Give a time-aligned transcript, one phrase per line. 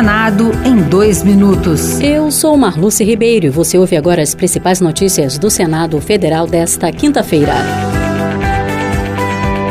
[0.00, 2.00] Senado em dois minutos.
[2.00, 6.90] Eu sou Marluce Ribeiro e você ouve agora as principais notícias do Senado Federal desta
[6.90, 7.89] quinta-feira.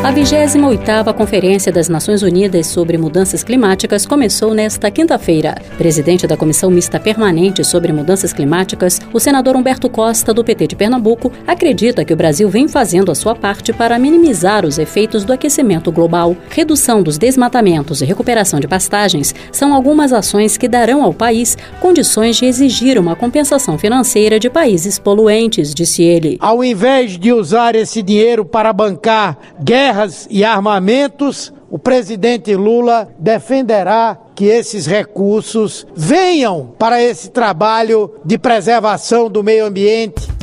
[0.09, 5.53] A 28ª Conferência das Nações Unidas sobre Mudanças Climáticas começou nesta quinta-feira.
[5.77, 10.75] Presidente da Comissão Mista Permanente sobre Mudanças Climáticas, o senador Humberto Costa, do PT de
[10.75, 15.31] Pernambuco, acredita que o Brasil vem fazendo a sua parte para minimizar os efeitos do
[15.31, 16.35] aquecimento global.
[16.49, 22.37] Redução dos desmatamentos e recuperação de pastagens são algumas ações que darão ao país condições
[22.37, 26.35] de exigir uma compensação financeira de países poluentes, disse ele.
[26.41, 33.09] Ao invés de usar esse dinheiro para bancar guerra guerras e armamentos, o presidente Lula
[33.19, 40.38] defenderá que esses recursos venham para esse trabalho de preservação do meio ambiente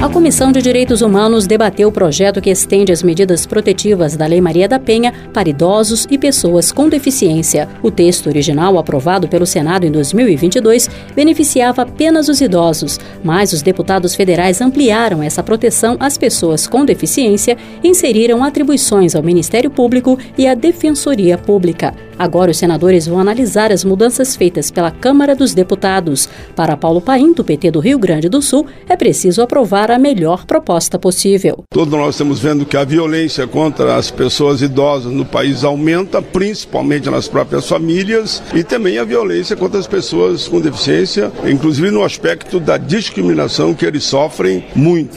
[0.00, 4.40] a Comissão de Direitos Humanos debateu o projeto que estende as medidas protetivas da Lei
[4.40, 7.68] Maria da Penha para idosos e pessoas com deficiência.
[7.82, 14.14] O texto original, aprovado pelo Senado em 2022, beneficiava apenas os idosos, mas os deputados
[14.14, 20.48] federais ampliaram essa proteção às pessoas com deficiência e inseriram atribuições ao Ministério Público e
[20.48, 21.94] à Defensoria Pública.
[22.20, 26.28] Agora, os senadores vão analisar as mudanças feitas pela Câmara dos Deputados.
[26.54, 30.44] Para Paulo Paim, do PT do Rio Grande do Sul, é preciso aprovar a melhor
[30.44, 31.64] proposta possível.
[31.70, 37.08] Todos nós estamos vendo que a violência contra as pessoas idosas no país aumenta, principalmente
[37.08, 42.60] nas próprias famílias, e também a violência contra as pessoas com deficiência, inclusive no aspecto
[42.60, 45.16] da discriminação que eles sofrem muito.